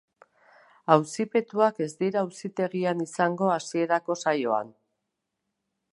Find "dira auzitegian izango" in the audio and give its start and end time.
1.99-3.53